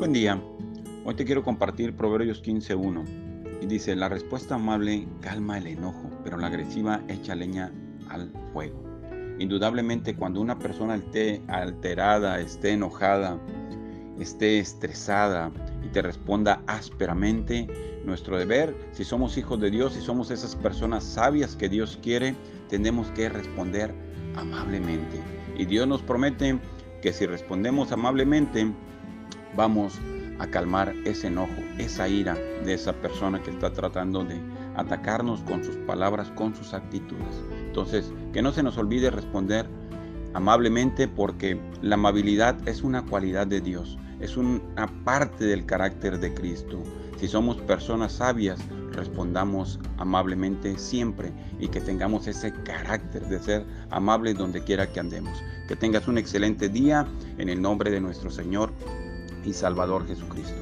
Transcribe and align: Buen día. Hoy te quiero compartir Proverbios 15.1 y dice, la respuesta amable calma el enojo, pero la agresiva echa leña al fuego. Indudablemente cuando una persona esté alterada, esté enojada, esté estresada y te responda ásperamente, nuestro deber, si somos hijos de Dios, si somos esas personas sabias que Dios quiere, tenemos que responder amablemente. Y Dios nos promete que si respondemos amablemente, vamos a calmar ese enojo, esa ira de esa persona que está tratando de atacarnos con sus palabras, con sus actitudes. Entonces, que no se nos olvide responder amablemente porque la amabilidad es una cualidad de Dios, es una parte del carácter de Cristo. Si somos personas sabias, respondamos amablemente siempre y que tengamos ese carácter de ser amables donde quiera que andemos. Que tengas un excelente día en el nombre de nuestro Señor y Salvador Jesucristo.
Buen 0.00 0.14
día. 0.14 0.42
Hoy 1.04 1.14
te 1.14 1.26
quiero 1.26 1.44
compartir 1.44 1.94
Proverbios 1.94 2.42
15.1 2.42 3.60
y 3.60 3.66
dice, 3.66 3.94
la 3.94 4.08
respuesta 4.08 4.54
amable 4.54 5.06
calma 5.20 5.58
el 5.58 5.66
enojo, 5.66 6.08
pero 6.24 6.38
la 6.38 6.46
agresiva 6.46 7.02
echa 7.08 7.34
leña 7.34 7.70
al 8.08 8.32
fuego. 8.54 8.82
Indudablemente 9.38 10.16
cuando 10.16 10.40
una 10.40 10.58
persona 10.58 10.94
esté 10.94 11.42
alterada, 11.48 12.40
esté 12.40 12.70
enojada, 12.70 13.38
esté 14.18 14.58
estresada 14.58 15.52
y 15.84 15.88
te 15.88 16.00
responda 16.00 16.62
ásperamente, 16.66 17.66
nuestro 18.06 18.38
deber, 18.38 18.74
si 18.92 19.04
somos 19.04 19.36
hijos 19.36 19.60
de 19.60 19.70
Dios, 19.70 19.92
si 19.92 20.00
somos 20.00 20.30
esas 20.30 20.56
personas 20.56 21.04
sabias 21.04 21.56
que 21.56 21.68
Dios 21.68 21.98
quiere, 22.02 22.34
tenemos 22.70 23.08
que 23.08 23.28
responder 23.28 23.92
amablemente. 24.34 25.20
Y 25.58 25.66
Dios 25.66 25.86
nos 25.86 26.00
promete 26.00 26.58
que 27.02 27.12
si 27.12 27.26
respondemos 27.26 27.92
amablemente, 27.92 28.72
vamos 29.56 29.98
a 30.38 30.46
calmar 30.46 30.94
ese 31.04 31.26
enojo, 31.26 31.52
esa 31.78 32.08
ira 32.08 32.34
de 32.64 32.74
esa 32.74 32.92
persona 32.94 33.42
que 33.42 33.50
está 33.50 33.72
tratando 33.72 34.24
de 34.24 34.40
atacarnos 34.74 35.40
con 35.42 35.62
sus 35.62 35.76
palabras, 35.76 36.30
con 36.34 36.54
sus 36.54 36.72
actitudes. 36.72 37.42
Entonces, 37.66 38.12
que 38.32 38.42
no 38.42 38.52
se 38.52 38.62
nos 38.62 38.78
olvide 38.78 39.10
responder 39.10 39.66
amablemente 40.32 41.08
porque 41.08 41.60
la 41.82 41.96
amabilidad 41.96 42.56
es 42.66 42.82
una 42.82 43.04
cualidad 43.04 43.46
de 43.46 43.60
Dios, 43.60 43.98
es 44.20 44.36
una 44.36 44.86
parte 45.04 45.44
del 45.44 45.66
carácter 45.66 46.18
de 46.18 46.32
Cristo. 46.32 46.82
Si 47.18 47.28
somos 47.28 47.58
personas 47.58 48.12
sabias, 48.12 48.60
respondamos 48.92 49.78
amablemente 49.98 50.78
siempre 50.78 51.32
y 51.58 51.68
que 51.68 51.80
tengamos 51.80 52.26
ese 52.26 52.52
carácter 52.64 53.26
de 53.28 53.38
ser 53.40 53.66
amables 53.90 54.36
donde 54.36 54.62
quiera 54.62 54.90
que 54.90 55.00
andemos. 55.00 55.42
Que 55.68 55.76
tengas 55.76 56.08
un 56.08 56.18
excelente 56.18 56.68
día 56.68 57.06
en 57.38 57.48
el 57.48 57.60
nombre 57.60 57.90
de 57.90 58.00
nuestro 58.00 58.30
Señor 58.30 58.72
y 59.44 59.52
Salvador 59.52 60.06
Jesucristo. 60.06 60.54